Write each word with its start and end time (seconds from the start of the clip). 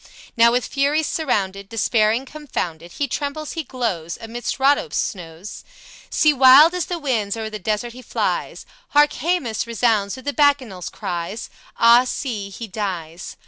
Now 0.35 0.51
with 0.51 0.65
furies 0.65 1.05
surrounded, 1.05 1.69
Despairing, 1.69 2.25
confounded, 2.25 2.93
He 2.93 3.07
trembles, 3.07 3.51
he 3.51 3.61
glows, 3.61 4.17
Amidst 4.19 4.59
Rhodope's 4.59 4.97
snows 4.97 5.63
See, 6.09 6.33
wild 6.33 6.73
as 6.73 6.87
the 6.87 6.97
winds 6.97 7.37
o'er 7.37 7.51
the 7.51 7.59
desert 7.59 7.93
he 7.93 8.01
flies; 8.01 8.65
Hark! 8.97 9.13
Haemus 9.13 9.67
resounds 9.67 10.15
with 10.15 10.25
the 10.25 10.33
Bacchanals' 10.33 10.89
cries; 10.91 11.51
Ah, 11.77 12.05
see, 12.05 12.49
he 12.49 12.65
dies! 12.65 13.37